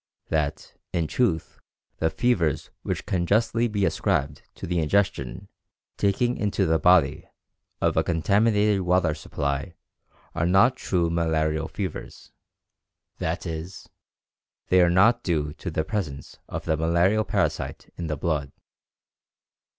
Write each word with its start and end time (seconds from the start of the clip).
That, 0.29 0.77
in 0.91 1.05
truth, 1.05 1.59
the 1.99 2.09
fevers 2.09 2.71
which 2.81 3.05
can 3.05 3.27
justly 3.27 3.67
be 3.67 3.85
ascribed 3.85 4.41
to 4.55 4.65
the 4.65 4.79
ingestion 4.79 5.47
[taking 5.95 6.37
into 6.37 6.65
the 6.65 6.79
body] 6.79 7.29
of 7.79 7.95
a 7.95 8.03
contaminated 8.03 8.81
water 8.81 9.13
supply 9.13 9.75
are 10.33 10.47
not 10.47 10.75
true 10.75 11.11
malarial 11.11 11.67
fevers 11.67 12.31
i. 13.19 13.37
e., 13.45 13.69
they 14.69 14.81
are 14.81 14.89
not 14.89 15.21
due 15.21 15.53
to 15.53 15.69
the 15.69 15.85
presence 15.85 16.39
of 16.49 16.65
the 16.65 16.75
malarial 16.75 17.23
parasite 17.23 17.93
in 17.95 18.07
the 18.07 18.17
blood. 18.17 18.51